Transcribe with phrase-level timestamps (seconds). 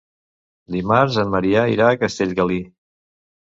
[0.75, 2.61] Dimarts en Maria irà a Castellgalí.